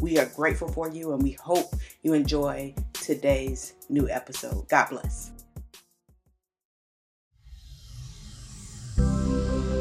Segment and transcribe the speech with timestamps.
[0.00, 4.68] We are grateful for you and we hope you enjoy today's new episode.
[4.68, 5.32] God bless.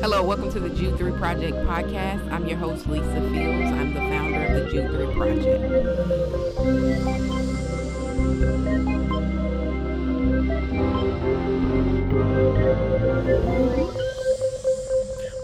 [0.02, 2.32] Hello, welcome to the Jude 3 Project podcast.
[2.32, 3.72] I'm your host, Lisa Fields.
[3.72, 5.64] I'm the founder of the Jude 3 Project.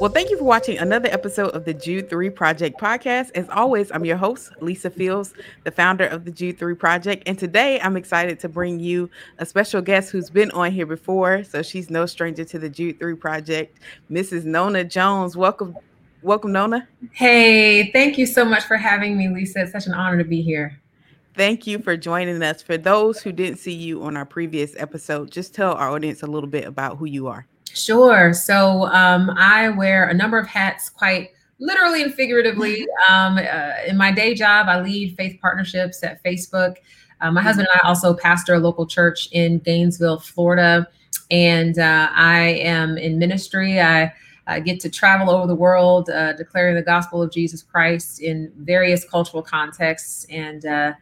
[0.03, 3.31] Well, thank you for watching another episode of the Jude 3 Project podcast.
[3.35, 7.23] As always, I'm your host, Lisa Fields, the founder of the Jude 3 Project.
[7.25, 11.45] And today I'm excited to bring you a special guest who's been on here before.
[11.45, 13.79] So she's no stranger to the Jude 3 Project,
[14.11, 14.43] Mrs.
[14.43, 15.37] Nona Jones.
[15.37, 15.77] Welcome.
[16.21, 16.85] Welcome, Nona.
[17.13, 19.61] Hey, thank you so much for having me, Lisa.
[19.61, 20.81] It's such an honor to be here.
[21.33, 22.61] Thank you for joining us.
[22.61, 26.27] For those who didn't see you on our previous episode, just tell our audience a
[26.27, 27.47] little bit about who you are.
[27.73, 28.33] Sure.
[28.33, 32.85] So um, I wear a number of hats, quite literally and figuratively.
[33.09, 36.75] Um, uh, in my day job, I lead faith partnerships at Facebook.
[37.21, 40.87] Uh, my husband and I also pastor a local church in Gainesville, Florida,
[41.31, 43.81] and uh, I am in ministry.
[43.81, 44.13] I,
[44.45, 48.51] I, get to travel over the world, uh, declaring the gospel of Jesus Christ in
[48.57, 50.93] various cultural contexts, and uh,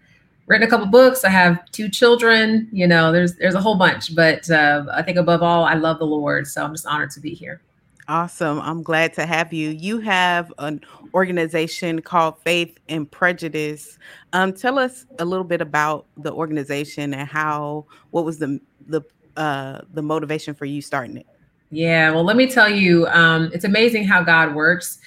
[0.52, 1.24] written a couple books.
[1.24, 2.68] I have two children.
[2.74, 5.98] You know, there's there's a whole bunch, but uh, I think above all, I love
[5.98, 6.46] the Lord.
[6.46, 7.62] So I'm just honored to be here.
[8.10, 8.60] Awesome.
[8.60, 9.70] I'm glad to have you.
[9.70, 10.82] You have an
[11.14, 13.98] organization called Faith and Prejudice.
[14.34, 19.02] Um, tell us a little bit about the organization and how what was the the
[19.38, 21.28] uh, the motivation for you starting it.
[21.70, 25.00] Yeah, well, let me tell you, um, it's amazing how God works.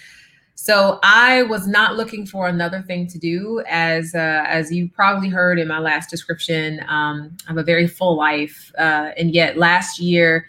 [0.54, 5.28] So I was not looking for another thing to do, as uh, as you probably
[5.28, 6.80] heard in my last description.
[6.88, 10.48] Um, I have a very full life, uh, and yet last year,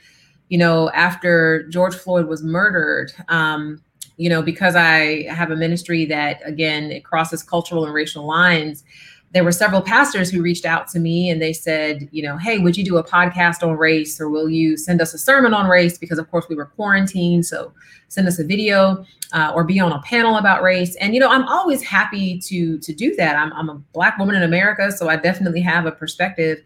[0.50, 3.82] you know, after George Floyd was murdered, um,
[4.18, 8.84] you know, because I have a ministry that again it crosses cultural and racial lines
[9.32, 12.58] there were several pastors who reached out to me and they said, you know, hey,
[12.58, 15.68] would you do a podcast on race or will you send us a sermon on
[15.68, 15.98] race?
[15.98, 17.74] Because of course we were quarantined, so
[18.08, 20.96] send us a video uh, or be on a panel about race.
[20.96, 23.36] And you know, I'm always happy to to do that.
[23.36, 26.64] I'm I'm a black woman in America, so I definitely have a perspective.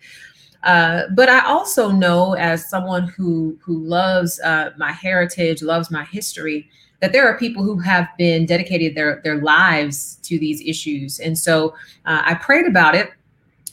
[0.64, 6.04] Uh, but I also know, as someone who who loves uh, my heritage, loves my
[6.04, 6.70] history,
[7.00, 11.20] that there are people who have been dedicated their their lives to these issues.
[11.20, 11.70] And so
[12.06, 13.12] uh, i prayed about it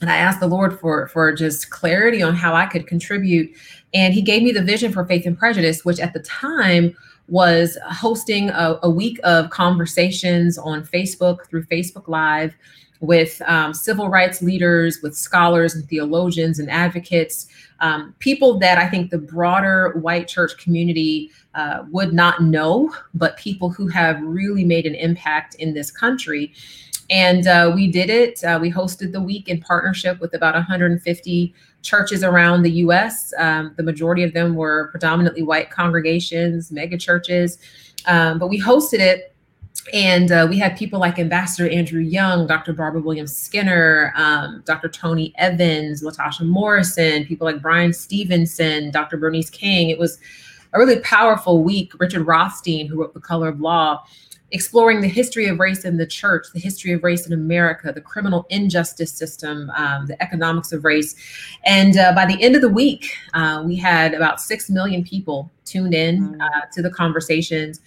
[0.01, 3.51] and i asked the lord for for just clarity on how i could contribute.
[3.93, 6.95] And he gave me the vision for faith and prejudice which at the time
[7.29, 12.55] was hosting a, a week of conversations on facebook through facebook live
[12.99, 17.47] with um, civil rights leaders, with scholars and theologians and advocates,
[17.79, 23.37] um, people that I think the broader white church community uh, would not know, but
[23.37, 26.53] people who have really made an impact in this country.
[27.09, 28.43] And uh, we did it.
[28.43, 33.33] Uh, we hosted the week in partnership with about 150 churches around the US.
[33.37, 37.59] Um, the majority of them were predominantly white congregations, mega churches.
[38.07, 39.35] Um, but we hosted it
[39.93, 42.73] and uh, we had people like Ambassador Andrew Young, Dr.
[42.73, 44.89] Barbara Williams Skinner, um, Dr.
[44.89, 49.17] Tony Evans, Latasha Morrison, people like Bryan Stevenson, Dr.
[49.17, 49.89] Bernice King.
[49.89, 50.19] It was
[50.73, 51.93] a really powerful week.
[51.99, 54.03] Richard Rothstein, who wrote The Color of Law,
[54.51, 58.01] exploring the history of race in the church, the history of race in America, the
[58.01, 61.15] criminal injustice system, um, the economics of race.
[61.65, 65.51] And uh, by the end of the week, uh, we had about 6 million people
[65.65, 66.41] tuned in mm.
[66.41, 67.81] uh, to the conversations.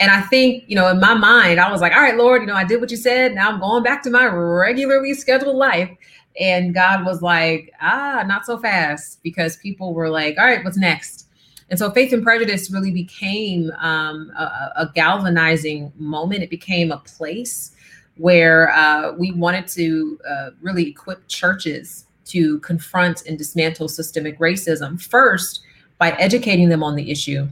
[0.00, 2.46] And I think, you know, in my mind, I was like, all right, Lord, you
[2.46, 3.34] know, I did what you said.
[3.34, 5.90] Now I'm going back to my regularly scheduled life.
[6.38, 10.76] And God was like, ah, not so fast, because people were like, all right, what's
[10.76, 11.26] next?
[11.70, 16.42] And so Faith and Prejudice really became um, a, a, galvanizing moment.
[16.42, 17.72] It became a place
[18.16, 25.00] where uh, we wanted to uh, really equip churches to confront and dismantle systemic racism,
[25.00, 25.62] first
[25.98, 27.48] by educating them on the issue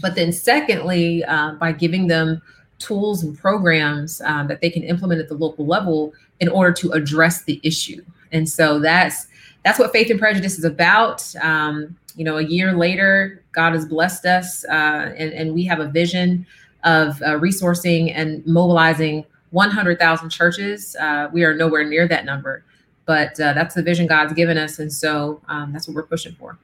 [0.00, 2.42] but then, secondly, uh, by giving them
[2.78, 6.92] tools and programs um, that they can implement at the local level in order to
[6.92, 8.02] address the issue.
[8.32, 9.26] And so that's
[9.64, 11.34] that's what faith and prejudice is about.
[11.42, 15.80] Um, you know, a year later, God has blessed us, uh, and, and we have
[15.80, 16.46] a vision
[16.84, 20.96] of uh, resourcing and mobilizing 100,000 churches.
[20.96, 22.64] Uh, we are nowhere near that number,
[23.04, 26.34] but uh, that's the vision God's given us, and so um, that's what we're pushing
[26.34, 26.58] for.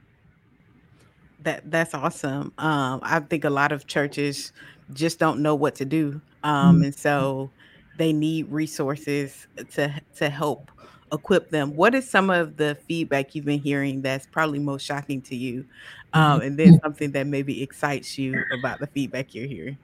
[1.45, 2.51] That that's awesome.
[2.57, 4.51] Um, I think a lot of churches
[4.93, 6.85] just don't know what to do, um, mm-hmm.
[6.85, 7.51] and so
[7.97, 10.71] they need resources to to help
[11.11, 11.75] equip them.
[11.75, 15.65] What is some of the feedback you've been hearing that's probably most shocking to you,
[16.13, 19.77] um, and then something that maybe excites you about the feedback you're hearing?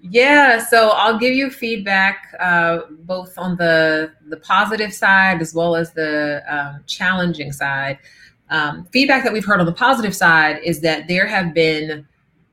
[0.00, 5.76] Yeah, so I'll give you feedback uh, both on the the positive side as well
[5.76, 7.98] as the um, challenging side.
[8.52, 12.06] Um, feedback that we've heard on the positive side is that there have been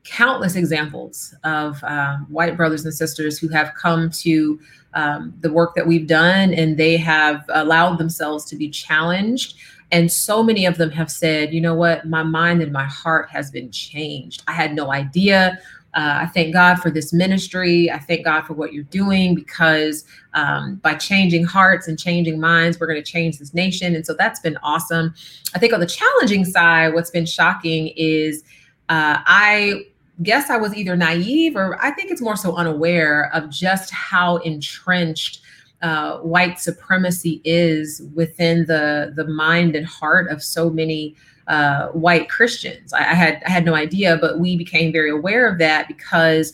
[0.04, 4.58] countless examples of um, white brothers and sisters who have come to
[4.94, 9.58] um, the work that we've done and they have allowed themselves to be challenged.
[9.92, 13.28] And so many of them have said, you know what, my mind and my heart
[13.28, 14.42] has been changed.
[14.48, 15.58] I had no idea
[15.94, 17.90] uh, I thank God for this ministry.
[17.90, 20.04] I thank God for what you're doing because
[20.34, 23.96] um, by changing hearts and changing minds, we're going to change this nation.
[23.96, 25.14] And so that's been awesome.
[25.54, 28.44] I think on the challenging side, what's been shocking is
[28.88, 29.86] uh, I
[30.22, 34.36] guess I was either naive or I think it's more so unaware of just how
[34.38, 35.40] entrenched.
[35.82, 41.16] Uh, white supremacy is within the the mind and heart of so many
[41.50, 42.92] uh, white Christians.
[42.92, 46.52] I, I, had I had no idea, but we became very aware of that because.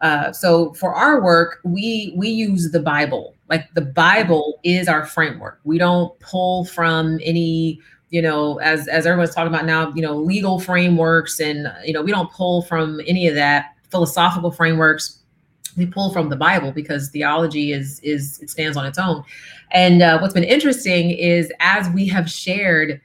[0.00, 3.36] Uh, so for our work, we we use the Bible.
[3.48, 5.60] Like the Bible is our framework.
[5.62, 7.78] We don't pull from any,
[8.10, 12.02] you know, as as everyone's talking about now, you know, legal frameworks, and you know,
[12.02, 15.20] we don't pull from any of that philosophical frameworks
[15.76, 19.24] we pull from the bible because theology is is it stands on its own
[19.70, 23.00] and uh, what's been interesting is as we have shared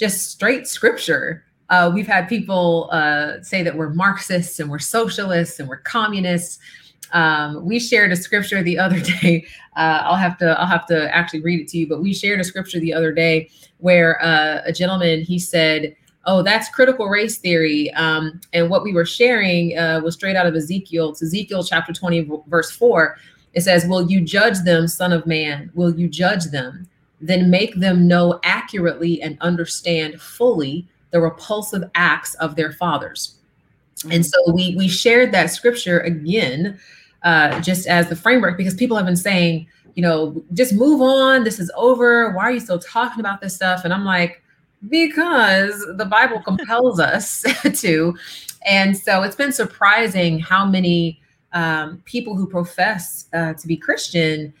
[0.00, 1.44] just straight scripture.
[1.68, 6.58] Uh, we've had people uh, say that we're Marxists and we're socialists and we're communists.
[7.12, 9.46] Um, we shared a scripture the other day.
[9.76, 12.40] Uh, I'll have to I'll have to actually read it to you, but we shared
[12.40, 15.94] a scripture the other day where uh, a gentleman he said,
[16.24, 20.46] "Oh, that's critical race theory," um, and what we were sharing uh, was straight out
[20.46, 21.10] of Ezekiel.
[21.10, 23.18] It's Ezekiel chapter twenty, verse four.
[23.52, 25.70] It says, "Will you judge them, Son of Man?
[25.74, 26.88] Will you judge them?"
[27.20, 33.36] Then make them know accurately and understand fully the repulsive acts of their fathers.
[33.98, 34.12] Mm-hmm.
[34.12, 36.78] And so we we shared that scripture again,
[37.22, 41.44] uh, just as the framework, because people have been saying, you know, just move on.
[41.44, 42.30] This is over.
[42.30, 43.84] Why are you still talking about this stuff?
[43.84, 44.42] And I'm like,
[44.88, 47.44] because the Bible compels us
[47.80, 48.16] to.
[48.66, 51.20] And so it's been surprising how many
[51.52, 54.54] um, people who profess uh, to be Christian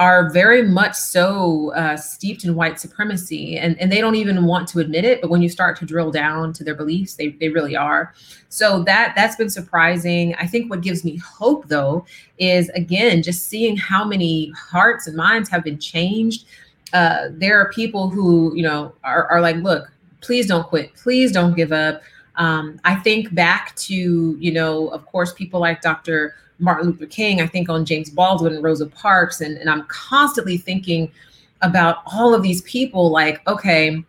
[0.00, 4.66] are very much so uh, steeped in white supremacy and, and they don't even want
[4.66, 7.50] to admit it but when you start to drill down to their beliefs they, they
[7.50, 8.14] really are.
[8.48, 10.34] So that that's been surprising.
[10.36, 12.06] I think what gives me hope though
[12.38, 16.46] is again just seeing how many hearts and minds have been changed.
[16.94, 19.92] Uh, there are people who you know are, are like look
[20.22, 20.94] please don't quit.
[20.94, 22.02] Please don't give up.
[22.36, 27.40] Um, i think back to you know of course people like dr Martin Luther King,
[27.40, 29.40] I think on James Baldwin and Rosa Parks.
[29.40, 31.10] And, and I'm constantly thinking
[31.62, 34.04] about all of these people like, okay,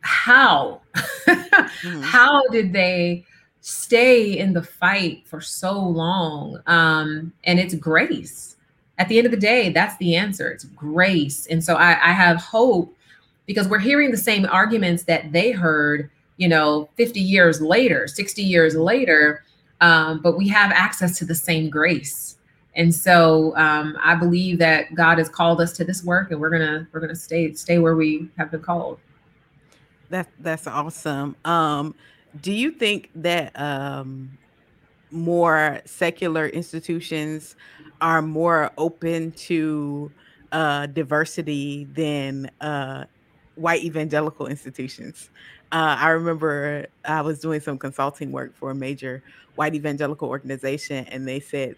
[0.00, 0.80] how?
[0.94, 2.02] mm-hmm.
[2.02, 3.24] How did they
[3.60, 6.60] stay in the fight for so long?
[6.66, 8.56] Um, and it's grace.
[8.98, 10.50] At the end of the day, that's the answer.
[10.50, 11.46] It's grace.
[11.46, 12.96] And so I, I have hope
[13.44, 18.42] because we're hearing the same arguments that they heard, you know, 50 years later, 60
[18.42, 19.44] years later
[19.80, 22.36] um, but we have access to the same grace.
[22.74, 26.50] And so um, I believe that God has called us to this work, and we're
[26.50, 28.98] gonna we're gonna stay stay where we have been called.
[30.10, 31.36] That that's awesome.
[31.44, 31.94] Um,
[32.40, 34.36] do you think that um,
[35.10, 37.56] more secular institutions
[38.00, 40.10] are more open to
[40.52, 43.04] uh, diversity than uh,
[43.54, 45.30] white evangelical institutions?
[45.72, 49.22] Uh, I remember I was doing some consulting work for a major
[49.56, 51.76] white evangelical organization, and they said,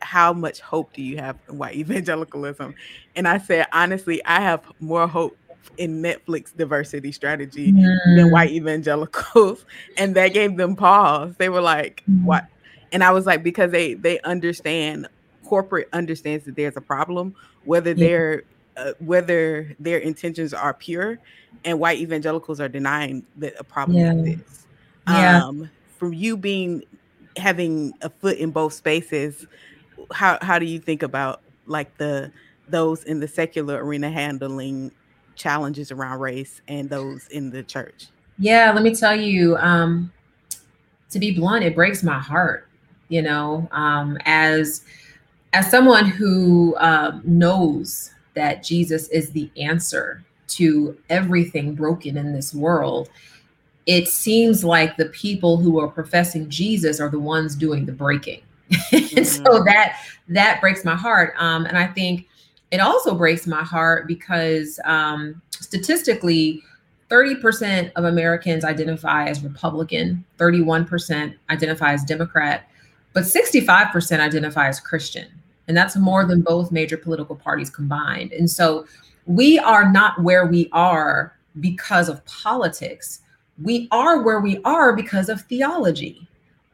[0.00, 2.74] "How much hope do you have in white evangelicalism?"
[3.16, 5.36] And I said, honestly, I have more hope
[5.76, 8.16] in Netflix diversity strategy mm.
[8.16, 9.64] than white evangelicals,
[9.96, 11.34] and that gave them pause.
[11.36, 12.24] They were like, mm.
[12.24, 12.46] "What?"
[12.92, 15.08] And I was like, because they they understand
[15.44, 18.06] corporate understands that there's a problem, whether yeah.
[18.06, 18.42] they're
[18.76, 21.18] uh, whether their intentions are pure,
[21.64, 24.12] and white evangelicals are denying that a problem yeah.
[24.12, 24.66] exists.
[25.08, 25.44] Yeah.
[25.44, 26.84] Um, from you being
[27.36, 29.46] having a foot in both spaces,
[30.12, 32.30] how how do you think about like the
[32.68, 34.92] those in the secular arena handling
[35.34, 38.08] challenges around race and those in the church?
[38.38, 40.12] Yeah, let me tell you, um,
[41.10, 42.68] to be blunt, it breaks my heart.
[43.08, 44.84] You know, um, as
[45.52, 52.54] as someone who uh, knows that Jesus is the answer to everything broken in this
[52.54, 53.08] world,
[53.86, 58.42] it seems like the people who are professing Jesus are the ones doing the breaking.
[58.70, 59.16] mm-hmm.
[59.16, 59.64] and so mm-hmm.
[59.64, 61.34] that that breaks my heart.
[61.38, 62.26] Um, and I think
[62.70, 66.62] it also breaks my heart because um, statistically,
[67.10, 72.70] 30% of Americans identify as Republican, 31% identify as Democrat,
[73.12, 75.26] but 65% identify as Christian.
[75.70, 78.32] And that's more than both major political parties combined.
[78.32, 78.86] And so
[79.26, 83.20] we are not where we are because of politics.
[83.62, 86.26] We are where we are because of theology.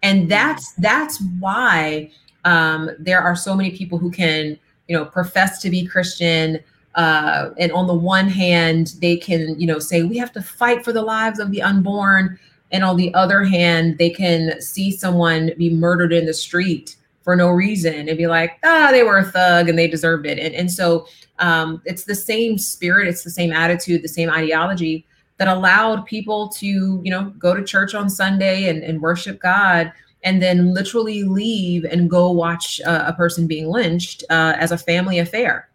[0.02, 2.10] And that's that's why
[2.46, 6.58] um, there are so many people who can, you know, profess to be Christian,
[6.94, 10.86] uh, and on the one hand, they can, you know, say we have to fight
[10.86, 12.38] for the lives of the unborn,
[12.72, 17.34] and on the other hand, they can see someone be murdered in the street for
[17.34, 20.38] no reason and be like, ah, they were a thug and they deserved it.
[20.38, 21.08] And and so
[21.40, 25.04] um, it's the same spirit, it's the same attitude, the same ideology
[25.38, 29.92] that allowed people to, you know, go to church on Sunday and, and worship God
[30.22, 34.78] and then literally leave and go watch uh, a person being lynched uh, as a
[34.78, 35.68] family affair.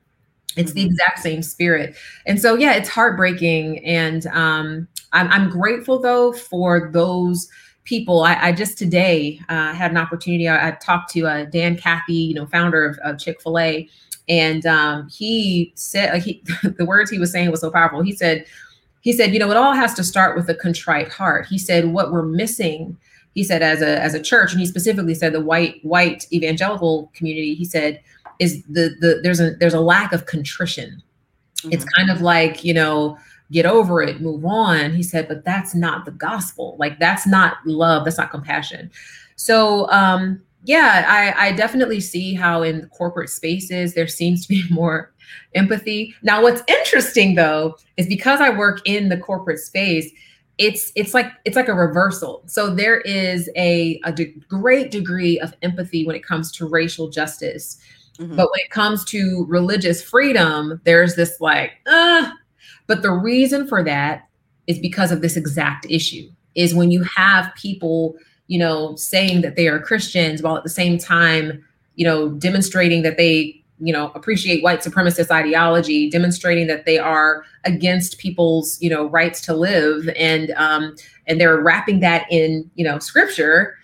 [0.55, 0.91] It's the mm-hmm.
[0.91, 1.97] exact same spirit.
[2.25, 3.85] And so, yeah, it's heartbreaking.
[3.85, 7.49] And um, I'm, I'm grateful though for those
[7.83, 8.23] people.
[8.23, 10.47] I, I just today uh, had an opportunity.
[10.47, 13.89] I, I talked to uh, Dan Cathy, you know, founder of, of Chick Fil A,
[14.29, 18.01] and um, he said like he, the words he was saying was so powerful.
[18.01, 18.45] He said,
[19.01, 21.47] he said, you know, it all has to start with a contrite heart.
[21.47, 22.97] He said, what we're missing.
[23.33, 27.09] He said, as a as a church, and he specifically said the white white evangelical
[27.13, 27.55] community.
[27.55, 28.01] He said
[28.39, 31.01] is the the there's a there's a lack of contrition.
[31.57, 31.71] Mm-hmm.
[31.71, 33.17] It's kind of like you know
[33.51, 34.93] get over it, move on.
[34.93, 36.75] He said, but that's not the gospel.
[36.79, 38.05] Like that's not love.
[38.05, 38.91] That's not compassion.
[39.35, 44.63] So um, yeah, I, I definitely see how in corporate spaces there seems to be
[44.71, 45.13] more
[45.55, 46.15] empathy.
[46.23, 50.09] Now, what's interesting though is because I work in the corporate space,
[50.57, 52.43] it's it's like it's like a reversal.
[52.45, 57.09] So there is a, a de- great degree of empathy when it comes to racial
[57.09, 57.79] justice
[58.21, 58.35] Mm-hmm.
[58.35, 62.31] But when it comes to religious freedom, there's this like, uh,
[62.91, 64.27] but the reason for that
[64.67, 68.17] is because of this exact issue is when you have people,
[68.47, 71.63] you know, saying that they are Christians while at the same time,
[71.95, 77.45] you know, demonstrating that they you know appreciate white supremacist ideology demonstrating that they are
[77.63, 80.93] against people's you know rights to live and um
[81.27, 83.75] and they're wrapping that in you know scripture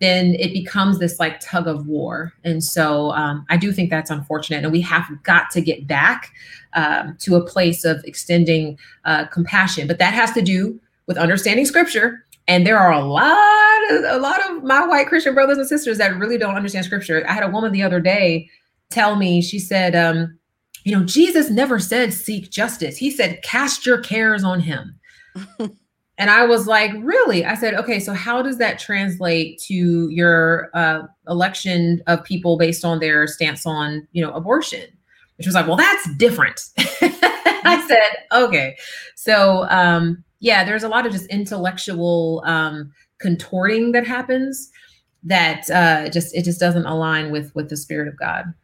[0.00, 2.32] then it becomes this like tug of war.
[2.44, 4.62] And so um, I do think that's unfortunate.
[4.62, 6.32] And we have got to get back
[6.74, 9.88] um, to a place of extending uh, compassion.
[9.88, 12.24] But that has to do with understanding scripture.
[12.46, 15.98] And there are a lot of a lot of my white Christian brothers and sisters
[15.98, 17.24] that really don't understand scripture.
[17.28, 18.48] I had a woman the other day
[18.90, 20.38] tell me, she said, um,
[20.84, 22.96] you know, Jesus never said seek justice.
[22.96, 24.98] He said, cast your cares on him.
[26.18, 27.44] And I was like, really?
[27.44, 32.84] I said, okay, so how does that translate to your uh, election of people based
[32.84, 34.84] on their stance on, you know, abortion?
[35.36, 36.60] Which was like, well, that's different.
[36.78, 38.76] I said, okay.
[39.14, 44.70] So, um, yeah, there's a lot of just intellectual um, contorting that happens
[45.22, 48.54] that uh, just it just doesn't align with with the spirit of God.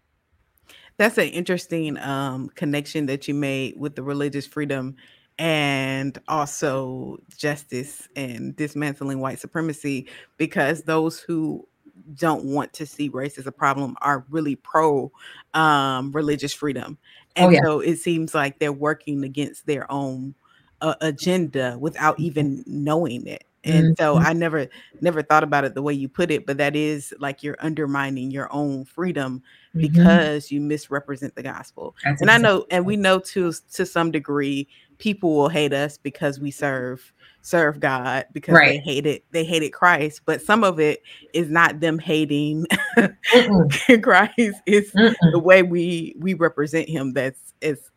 [0.97, 4.97] That's an interesting um, connection that you made with the religious freedom
[5.39, 11.67] and also justice and dismantling white supremacy because those who
[12.15, 15.11] don't want to see race as a problem are really pro
[15.55, 16.99] um, religious freedom.
[17.37, 17.61] Oh, and oh, yeah.
[17.65, 20.35] so it seems like they're working against their own
[20.81, 23.45] uh, agenda without even knowing it.
[23.65, 24.03] And mm-hmm.
[24.03, 24.69] so I never
[25.01, 28.31] never thought about it the way you put it, but that is like you're undermining
[28.31, 29.43] your own freedom
[29.75, 29.81] mm-hmm.
[29.81, 31.97] because you misrepresent the gospel.
[32.05, 32.35] That's and exactly.
[32.35, 34.69] I know and we know to to some degree
[34.99, 38.69] people will hate us because we serve serve God because right.
[38.69, 41.03] they hated they hated Christ, but some of it
[41.33, 42.67] is not them hating
[44.03, 44.61] Christ.
[44.67, 45.15] It's Mm-mm.
[45.33, 47.91] the way we we represent him that's is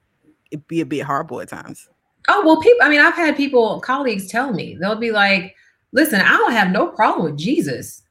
[0.51, 1.89] it be a bit horrible at times.
[2.27, 2.79] Oh well, people.
[2.83, 5.55] I mean, I've had people colleagues tell me they'll be like,
[5.91, 8.03] "Listen, I don't have no problem with Jesus.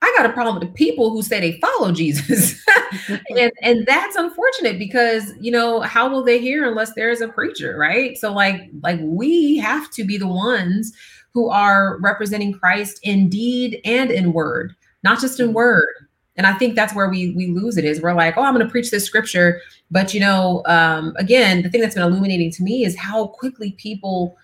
[0.00, 2.64] I got a problem with the people who say they follow Jesus.
[3.30, 7.76] and and that's unfortunate because you know, how will they hear unless there's a preacher,
[7.76, 8.16] right?
[8.16, 10.92] So like like we have to be the ones
[11.34, 15.56] who are representing Christ in deed and in word, not just in mm-hmm.
[15.56, 16.07] word.
[16.38, 18.64] And I think that's where we we lose it is we're like, oh, I'm going
[18.64, 22.62] to preach this scripture, but you know, um, again, the thing that's been illuminating to
[22.62, 24.36] me is how quickly people.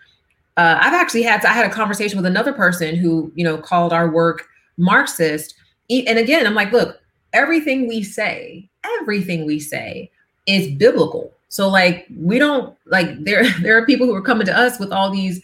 [0.56, 3.56] Uh, I've actually had to, I had a conversation with another person who you know
[3.56, 4.46] called our work
[4.76, 5.54] Marxist.
[5.88, 7.00] And again, I'm like, look,
[7.32, 8.68] everything we say,
[9.00, 10.10] everything we say
[10.46, 11.32] is biblical.
[11.48, 14.92] So like we don't like there there are people who are coming to us with
[14.92, 15.40] all these,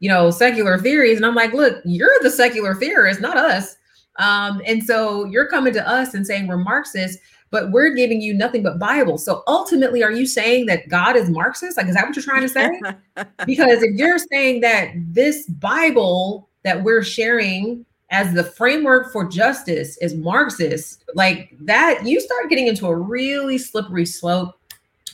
[0.00, 3.76] you know, secular theories, and I'm like, look, you're the secular theorist, not us.
[4.18, 7.18] Um, and so you're coming to us and saying we're Marxist,
[7.50, 9.18] but we're giving you nothing but Bible.
[9.18, 11.76] So ultimately, are you saying that God is Marxist?
[11.76, 12.70] Like, is that what you're trying to say?
[13.46, 19.96] because if you're saying that this Bible that we're sharing as the framework for justice
[19.98, 24.58] is Marxist, like that, you start getting into a really slippery slope.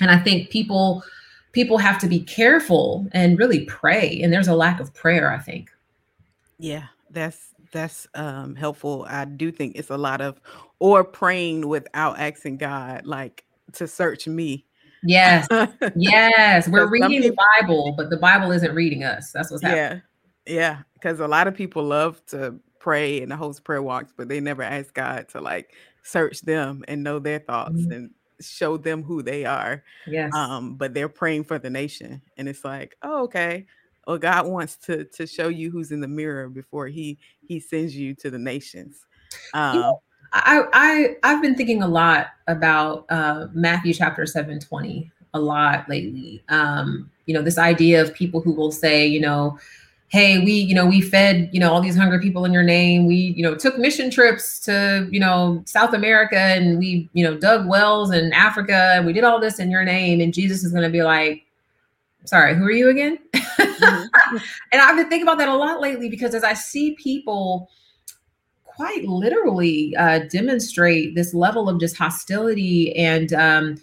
[0.00, 1.02] And I think people
[1.52, 4.20] people have to be careful and really pray.
[4.22, 5.70] And there's a lack of prayer, I think.
[6.58, 9.06] Yeah, that's that's um helpful.
[9.08, 10.40] I do think it's a lot of
[10.78, 13.44] or praying without asking God, like
[13.74, 14.64] to search me.
[15.02, 15.46] Yes.
[15.96, 16.68] yes.
[16.68, 19.30] We're reading people, the Bible, but the Bible isn't reading us.
[19.32, 20.02] That's what's happening.
[20.46, 20.54] Yeah.
[20.54, 20.78] Yeah.
[20.94, 24.62] Because a lot of people love to pray and host prayer walks, but they never
[24.62, 27.92] ask God to like search them and know their thoughts mm-hmm.
[27.92, 28.10] and
[28.40, 29.84] show them who they are.
[30.06, 30.34] Yes.
[30.34, 32.22] Um, but they're praying for the nation.
[32.36, 33.66] And it's like, oh, okay.
[34.06, 37.96] Well, God wants to to show you who's in the mirror before he he sends
[37.96, 39.06] you to the nations.
[39.54, 40.02] Um, you know,
[40.32, 45.88] I, I I've been thinking a lot about uh, Matthew chapter seven twenty a lot
[45.88, 46.42] lately.
[46.50, 49.58] Um, you know, this idea of people who will say, you know,
[50.08, 53.06] hey, we you know we fed you know all these hungry people in your name.
[53.06, 57.36] We you know took mission trips to you know South America and we you know
[57.36, 60.20] dug wells in Africa and we did all this in your name.
[60.20, 61.44] And Jesus is going to be like,
[62.24, 63.18] sorry, who are you again?
[63.34, 64.04] Mm-hmm.
[64.72, 67.68] and I've been thinking about that a lot lately because as I see people
[68.64, 73.76] quite literally uh, demonstrate this level of just hostility and um,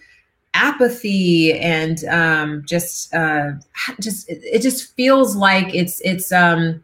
[0.53, 3.51] apathy and um, just uh,
[3.99, 6.81] just it, just feels like it's it's um,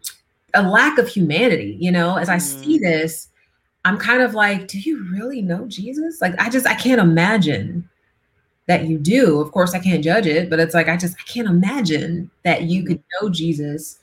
[0.54, 1.78] a lack of humanity.
[1.80, 2.84] You know, as I see mm-hmm.
[2.84, 3.30] this,
[3.86, 6.22] I'm kind of like, do you really know Jesus?
[6.22, 7.90] Like, I just I can't imagine
[8.68, 9.40] that you do.
[9.42, 12.64] Of course, I can't judge it, but it's like I just I can't imagine that
[12.64, 13.26] you could mm-hmm.
[13.26, 14.00] know Jesus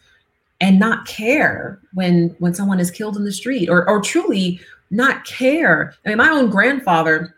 [0.61, 5.25] and not care when when someone is killed in the street or or truly not
[5.25, 5.95] care.
[6.05, 7.35] I mean, my own grandfather,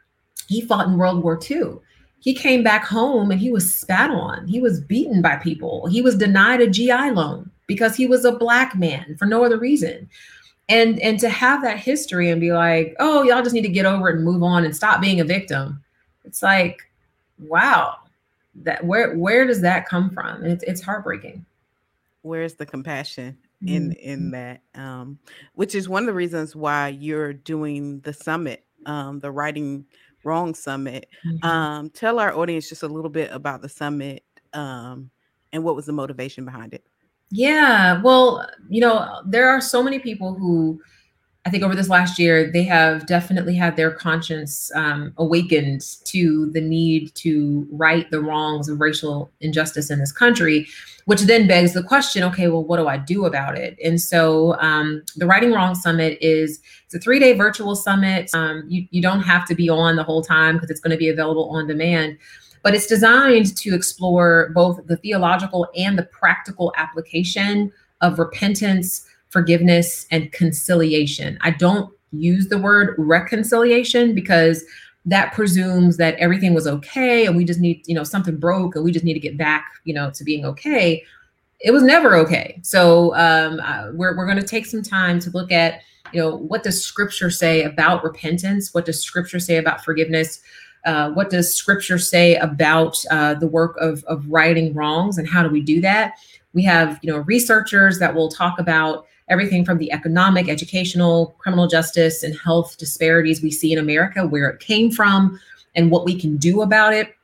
[0.48, 1.74] he fought in World War II.
[2.20, 4.46] He came back home and he was spat on.
[4.46, 5.87] He was beaten by people.
[5.87, 9.59] He was denied a GI loan because he was a black man for no other
[9.59, 10.09] reason.
[10.68, 13.87] And and to have that history and be like, "Oh, y'all just need to get
[13.87, 15.83] over it and move on and stop being a victim."
[16.24, 16.83] It's like,
[17.40, 17.96] wow.
[18.62, 20.42] That where where does that come from?
[20.42, 21.44] And it's it's heartbreaking
[22.22, 24.09] where's the compassion in mm-hmm.
[24.11, 25.18] in that um
[25.55, 29.85] which is one of the reasons why you're doing the summit um the righting
[30.24, 31.46] wrong summit mm-hmm.
[31.46, 34.24] um tell our audience just a little bit about the summit
[34.55, 35.11] um
[35.53, 36.85] and what was the motivation behind it
[37.31, 40.81] yeah well you know there are so many people who
[41.46, 46.50] I think over this last year, they have definitely had their conscience um, awakened to
[46.50, 50.68] the need to right the wrongs of racial injustice in this country,
[51.07, 53.79] which then begs the question: Okay, well, what do I do about it?
[53.83, 58.31] And so, um, the Righting Wrong Summit is it's a three day virtual summit.
[58.35, 60.98] Um, you you don't have to be on the whole time because it's going to
[60.98, 62.18] be available on demand.
[62.62, 67.72] But it's designed to explore both the theological and the practical application
[68.03, 71.38] of repentance forgiveness and conciliation.
[71.40, 74.64] I don't use the word reconciliation because
[75.07, 78.85] that presumes that everything was okay and we just need, you know, something broke and
[78.85, 81.03] we just need to get back, you know, to being okay.
[81.61, 82.59] It was never okay.
[82.62, 85.81] So um, uh, we're, we're going to take some time to look at,
[86.12, 88.75] you know, what does scripture say about repentance?
[88.75, 90.40] What does scripture say about forgiveness?
[90.85, 95.43] Uh, what does scripture say about uh, the work of, of righting wrongs and how
[95.43, 96.14] do we do that?
[96.53, 101.66] We have, you know, researchers that will talk about everything from the economic, educational, criminal
[101.66, 105.40] justice, and health disparities we see in America, where it came from,
[105.75, 107.14] and what we can do about it.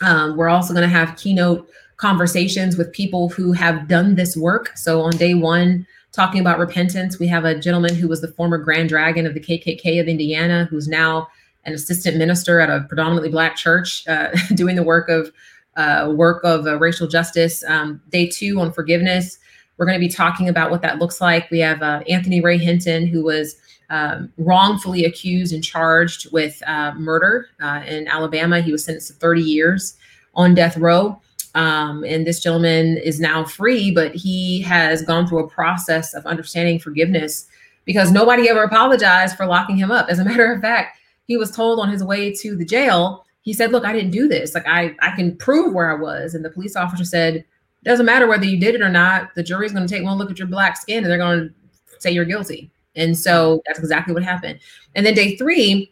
[0.00, 4.70] Um, we're also going to have keynote conversations with people who have done this work.
[4.76, 8.56] So on day one, talking about repentance, we have a gentleman who was the former
[8.56, 11.28] Grand Dragon of the KKK of Indiana, who's now
[11.64, 15.32] an assistant minister at a predominantly black church, uh, doing the work of
[15.76, 17.62] uh, work of uh, racial justice.
[17.64, 19.38] Um, day two on forgiveness.
[19.78, 21.50] We're going to be talking about what that looks like.
[21.50, 23.56] We have uh, Anthony Ray Hinton, who was
[23.90, 28.60] um, wrongfully accused and charged with uh, murder uh, in Alabama.
[28.60, 29.96] He was sentenced to 30 years
[30.34, 31.20] on death row.
[31.54, 36.26] Um, and this gentleman is now free, but he has gone through a process of
[36.26, 37.48] understanding forgiveness
[37.84, 40.08] because nobody ever apologized for locking him up.
[40.08, 43.52] As a matter of fact, he was told on his way to the jail, he
[43.54, 44.54] said, Look, I didn't do this.
[44.54, 46.34] Like, I, I can prove where I was.
[46.34, 47.44] And the police officer said,
[47.88, 49.34] doesn't matter whether you did it or not.
[49.34, 51.54] The jury's going to take one look at your black skin and they're going to
[51.98, 52.70] say you're guilty.
[52.94, 54.60] And so that's exactly what happened.
[54.94, 55.90] And then day three,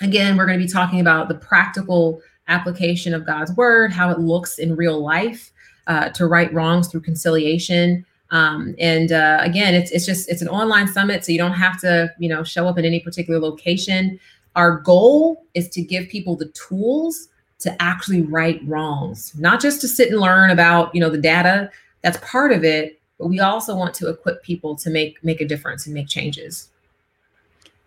[0.00, 4.18] again, we're going to be talking about the practical application of God's word, how it
[4.20, 5.52] looks in real life,
[5.86, 8.06] uh, to right wrongs through conciliation.
[8.30, 11.78] Um, and uh, again, it's it's just it's an online summit, so you don't have
[11.80, 14.18] to you know show up in any particular location.
[14.56, 17.28] Our goal is to give people the tools
[17.64, 21.70] to actually right wrongs, not just to sit and learn about you know the data.
[22.02, 25.46] That's part of it, but we also want to equip people to make make a
[25.46, 26.68] difference and make changes.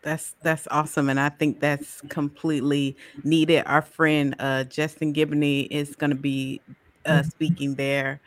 [0.02, 3.64] That's that's awesome, and I think that's completely needed.
[3.68, 6.60] Our friend uh, Justin Giboney is going to be
[7.06, 7.30] uh, mm-hmm.
[7.30, 8.20] speaking there,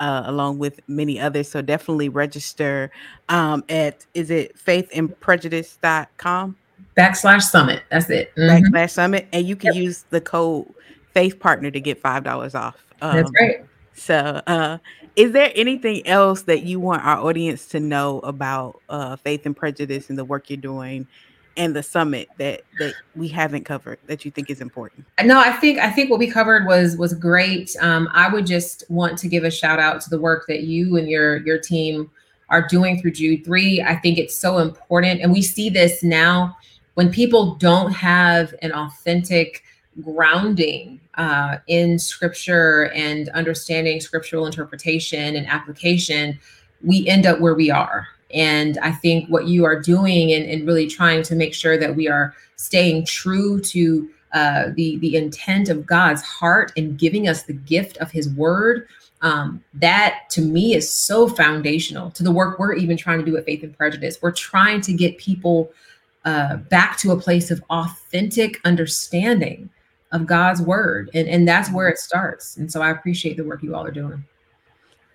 [0.00, 1.48] uh, along with many others.
[1.48, 2.90] So definitely register
[3.30, 6.56] um, at is it faithandprejudice.com
[6.98, 7.82] backslash summit.
[7.90, 8.34] That's it.
[8.34, 8.74] Mm-hmm.
[8.74, 9.82] Backslash summit, and you can yep.
[9.82, 10.66] use the code
[11.12, 12.76] Faith Partner to get five dollars off.
[13.00, 13.60] Um, that's great.
[13.94, 14.78] So, uh,
[15.16, 19.56] is there anything else that you want our audience to know about uh, Faith and
[19.56, 21.06] Prejudice and the work you're doing
[21.56, 25.04] and the summit that that we haven't covered that you think is important?
[25.24, 27.74] No, I think I think what we covered was was great.
[27.80, 30.96] Um, I would just want to give a shout out to the work that you
[30.96, 32.10] and your your team
[32.48, 33.82] are doing through Jude three.
[33.82, 36.56] I think it's so important, and we see this now
[36.94, 39.64] when people don't have an authentic
[40.02, 46.38] grounding uh, in scripture and understanding scriptural interpretation and application,
[46.82, 48.06] we end up where we are.
[48.32, 51.96] And I think what you are doing and, and really trying to make sure that
[51.96, 57.44] we are staying true to uh, the the intent of God's heart and giving us
[57.44, 58.86] the gift of His Word.
[59.22, 63.36] Um, that to me is so foundational to the work we're even trying to do
[63.36, 64.18] at Faith and Prejudice.
[64.20, 65.72] We're trying to get people
[66.24, 69.70] uh, back to a place of authentic understanding
[70.12, 71.10] of God's word.
[71.14, 72.56] And, and that's where it starts.
[72.56, 74.24] And so I appreciate the work you all are doing.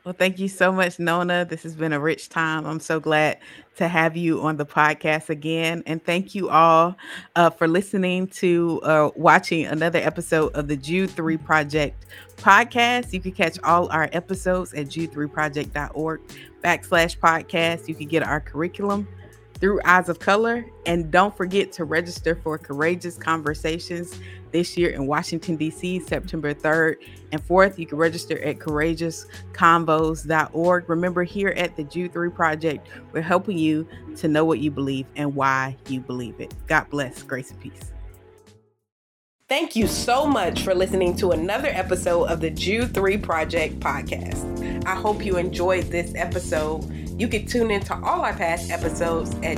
[0.03, 1.45] Well, thank you so much, Nona.
[1.45, 2.65] This has been a rich time.
[2.65, 3.37] I'm so glad
[3.77, 5.81] to have you on the podcast again.
[5.85, 6.97] And thank you all
[7.37, 13.13] uh, for listening to uh, watching another episode of the Jude 3 Project podcast.
[13.13, 16.21] You can catch all our episodes at jude3project.org
[16.61, 17.87] backslash podcast.
[17.87, 19.07] You can get our curriculum
[19.53, 20.65] through Eyes of Color.
[20.85, 24.19] And don't forget to register for Courageous Conversations
[24.53, 26.95] this year in Washington, D.C., September 3rd
[27.33, 27.77] and 4th.
[27.77, 30.89] You can register at courageousconvos.org.
[30.89, 33.85] Remember, here at the Jude 3 Project, we're helping you
[34.15, 36.53] to know what you believe and why you believe it.
[36.67, 37.21] God bless.
[37.23, 37.91] Grace and peace.
[39.49, 44.85] Thank you so much for listening to another episode of the Jude 3 Project podcast.
[44.85, 46.89] I hope you enjoyed this episode.
[47.19, 49.57] You can tune into all our past episodes at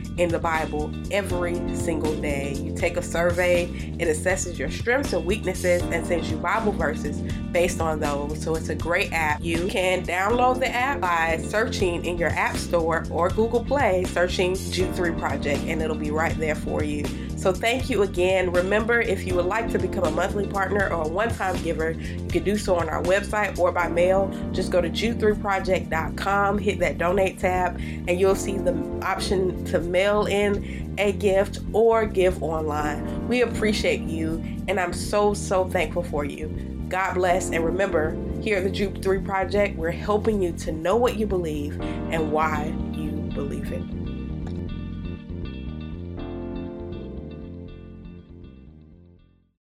[0.17, 2.53] in the Bible every single day.
[2.53, 3.65] You take a survey,
[3.99, 7.21] it assesses your strengths and weaknesses and sends you Bible verses
[7.51, 8.41] based on those.
[8.41, 9.41] So it's a great app.
[9.41, 14.55] You can download the app by searching in your App Store or Google Play, searching
[14.55, 17.05] Jude 3 Project, and it'll be right there for you.
[17.37, 18.51] So thank you again.
[18.51, 22.27] Remember, if you would like to become a monthly partner or a one-time giver, you
[22.29, 24.31] can do so on our website or by mail.
[24.51, 30.00] Just go to jude3project.com, hit that donate tab, and you'll see the option to mail
[30.27, 33.27] in a gift or give online.
[33.27, 36.47] We appreciate you, and I'm so, so thankful for you.
[36.89, 40.97] God bless, and remember, here at the Jude 3 Project, we're helping you to know
[40.97, 44.10] what you believe and why you believe it.